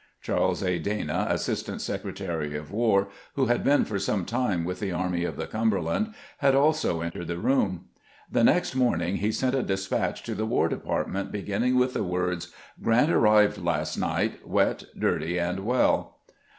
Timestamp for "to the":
10.23-10.47